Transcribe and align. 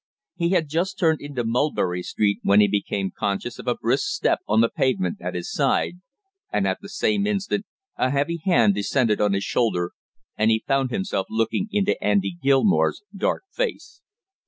He 0.35 0.49
had 0.49 0.67
just 0.67 0.97
turned 0.97 1.21
into 1.21 1.43
Mulberry 1.45 2.01
Street 2.01 2.39
when 2.41 2.59
he 2.59 2.67
became 2.67 3.11
conscious 3.15 3.59
of 3.59 3.67
a 3.67 3.75
brisk 3.75 4.07
step 4.09 4.39
on 4.47 4.59
the 4.61 4.67
pavement 4.67 5.17
at 5.21 5.35
his 5.35 5.51
side, 5.51 6.01
and 6.51 6.67
at 6.67 6.79
the 6.81 6.89
same 6.89 7.27
instant 7.27 7.67
a 7.97 8.09
heavy 8.09 8.39
hand 8.43 8.73
descended 8.73 9.21
on 9.21 9.33
his 9.33 9.43
shoulder 9.43 9.91
and 10.35 10.49
he 10.49 10.63
found 10.67 10.89
himself 10.89 11.27
looking 11.29 11.67
into 11.71 12.03
Andy 12.03 12.35
Gilmore's 12.41 13.03
dark 13.15 13.43
face. 13.51 14.01